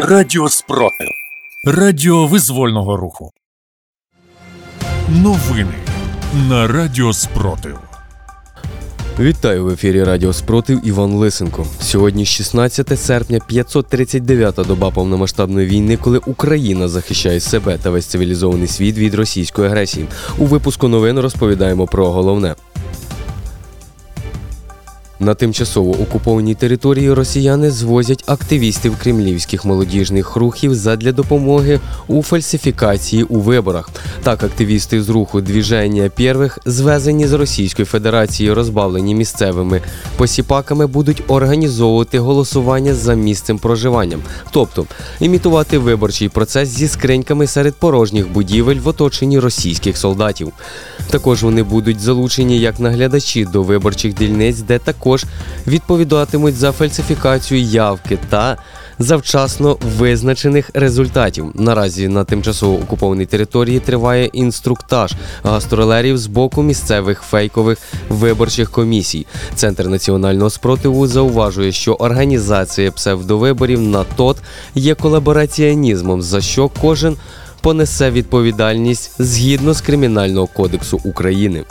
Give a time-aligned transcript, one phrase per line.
[0.00, 1.08] Радіо Спротив.
[1.64, 3.30] Радіо визвольного руху.
[5.08, 5.74] Новини
[6.48, 7.78] на Радіо Спротив.
[9.20, 11.66] Вітаю в ефірі Радіо Спротив Іван Лисенко.
[11.80, 18.98] Сьогодні 16 серпня, 539-та доба повномасштабної війни, коли Україна захищає себе та весь цивілізований світ
[18.98, 20.06] від російської агресії.
[20.38, 22.54] У випуску новин розповідаємо про головне.
[25.20, 33.40] На тимчасово окупованій території росіяни звозять активістів кремлівських молодіжних рухів задля допомоги у фальсифікації у
[33.40, 33.90] виборах.
[34.22, 39.82] Так, активісти з руху двіження первих, звезені з Російської Федерації, розбавлені місцевими
[40.16, 44.18] посіпаками, будуть організовувати голосування за місцем проживання,
[44.50, 44.86] тобто
[45.20, 50.52] імітувати виборчий процес зі скриньками серед порожніх будівель в оточенні російських солдатів.
[51.10, 55.07] Також вони будуть залучені як наглядачі до виборчих дільниць, де також
[55.66, 58.56] відповідатимуть за фальсифікацію явки та
[58.98, 61.46] завчасно визначених результатів.
[61.54, 67.78] Наразі на тимчасово окупованій території триває інструктаж гастролерів з боку місцевих фейкових
[68.08, 69.26] виборчих комісій.
[69.54, 74.36] Центр національного спротиву зауважує, що організація псевдовиборів на ТОТ
[74.74, 77.16] є колабораціонізмом, за що кожен
[77.60, 81.64] понесе відповідальність згідно з Кримінального кодексу України.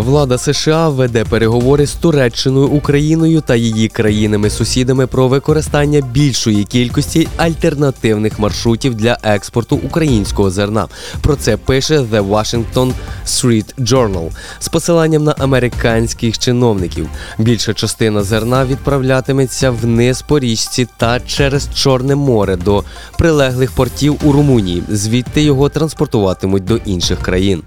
[0.00, 8.38] Влада США веде переговори з Туреччиною, Україною та її країнами-сусідами про використання більшої кількості альтернативних
[8.38, 10.88] маршрутів для експорту українського зерна.
[11.20, 12.92] Про це пише The Washington
[13.26, 17.08] Street Journal з посиланням на американських чиновників.
[17.38, 22.84] Більша частина зерна відправлятиметься вниз по річці та через Чорне море до
[23.18, 24.82] прилеглих портів у Румунії.
[24.88, 27.62] Звідти його транспортуватимуть до інших країн.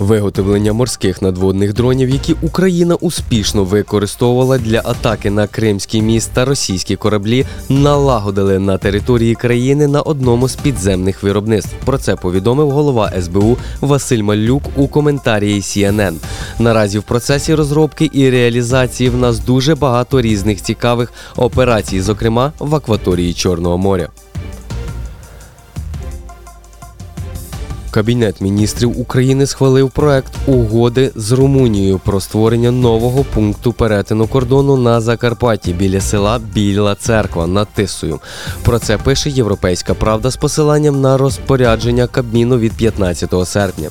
[0.00, 6.96] Виготовлення морських надводних дронів, які Україна успішно використовувала для атаки на кримський міст та російські
[6.96, 11.74] кораблі, налагодили на території країни на одному з підземних виробництв.
[11.84, 16.14] Про це повідомив голова СБУ Василь Малюк у коментарі CNN.
[16.58, 22.74] Наразі в процесі розробки і реалізації в нас дуже багато різних цікавих операцій, зокрема в
[22.74, 24.08] акваторії Чорного моря.
[27.90, 35.00] Кабінет міністрів України схвалив проект угоди з Румунією про створення нового пункту перетину кордону на
[35.00, 38.20] Закарпатті біля села Біла Церква над Тисою.
[38.62, 43.88] Про це пише Європейська Правда з посиланням на розпорядження Кабміну від 15 серпня.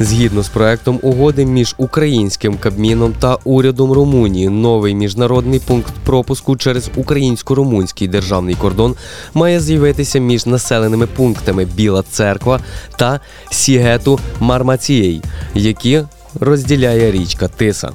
[0.00, 6.90] Згідно з проектом угоди між українським Кабміном та урядом Румунії, новий міжнародний пункт пропуску через
[6.96, 8.94] українсько-румунський державний кордон
[9.34, 12.60] має з'явитися між населеними пунктами Біла Церква
[12.96, 15.22] та Сігету Мармацієй,
[15.54, 16.02] які
[16.40, 17.90] розділяє річка Тиса.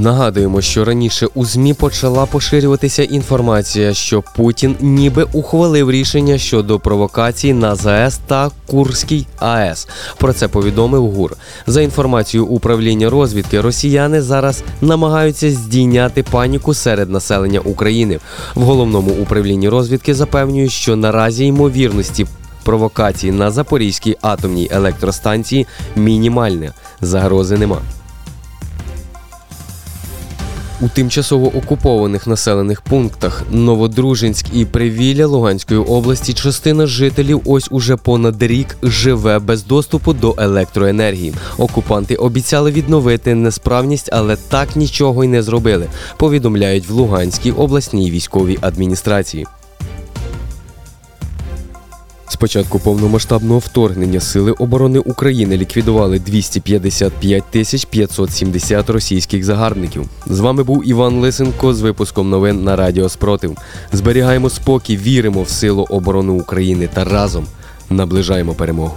[0.00, 7.52] Нагадуємо, що раніше у ЗМІ почала поширюватися інформація, що Путін ніби ухвалив рішення щодо провокацій
[7.52, 9.88] на ЗАЕС та Курській АЕС.
[10.18, 11.36] Про це повідомив ГУР.
[11.66, 18.18] За інформацією управління розвідки, росіяни зараз намагаються здійняти паніку серед населення України.
[18.54, 22.26] В головному управлінні розвідки запевнюють, що наразі ймовірності
[22.68, 26.72] провокацій на Запорізькій атомній електростанції мінімальне.
[27.00, 27.78] Загрози нема.
[30.80, 38.42] У тимчасово окупованих населених пунктах Новодружинськ і Привілля Луганської області частина жителів ось уже понад
[38.42, 41.34] рік живе без доступу до електроенергії.
[41.58, 45.86] Окупанти обіцяли відновити несправність, але так нічого й не зробили.
[46.16, 49.46] Повідомляють в Луганській обласній військовій адміністрації.
[52.38, 60.04] Початку повномасштабного вторгнення Сили оборони України ліквідували 255 тисяч 570 російських загарбників.
[60.26, 63.56] З вами був Іван Лисенко з випуском новин на Радіо Спротив.
[63.92, 67.46] Зберігаємо спокій, віримо в силу оборони України та разом
[67.90, 68.96] наближаємо перемогу.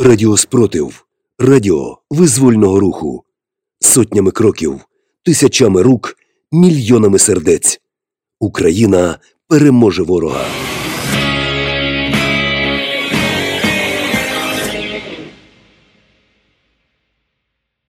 [0.00, 1.04] Радіо Спротив.
[1.38, 3.24] Радіо визвольного руху.
[3.80, 4.80] Сотнями кроків,
[5.24, 6.16] тисячами рук,
[6.52, 7.80] мільйонами сердець.
[8.40, 10.44] Україна переможе ворога.